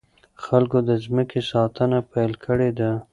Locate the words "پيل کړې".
2.11-2.69